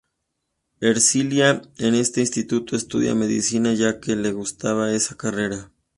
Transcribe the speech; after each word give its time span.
Ercilia 0.79 1.61
en 1.77 1.93
ese 1.93 2.21
instituto 2.21 2.75
estudia 2.75 3.13
medicina, 3.13 3.71
ya 3.75 3.99
que 3.99 4.15
le 4.15 4.31
gustaba 4.31 4.91
esa 4.93 5.15
carrera. 5.15 5.71